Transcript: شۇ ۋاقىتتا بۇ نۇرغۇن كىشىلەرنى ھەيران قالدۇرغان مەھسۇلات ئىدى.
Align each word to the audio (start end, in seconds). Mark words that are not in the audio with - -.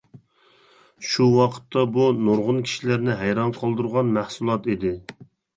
شۇ 1.09 1.27
ۋاقىتتا 1.33 1.83
بۇ 1.97 2.07
نۇرغۇن 2.29 2.63
كىشىلەرنى 2.69 3.19
ھەيران 3.23 3.55
قالدۇرغان 3.59 4.11
مەھسۇلات 4.17 4.73
ئىدى. 4.77 4.97